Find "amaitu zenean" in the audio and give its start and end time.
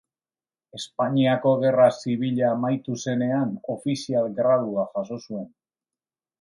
2.55-3.53